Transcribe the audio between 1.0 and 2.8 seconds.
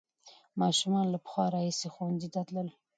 له پخوا راهیسې ښوونځي ته تلل.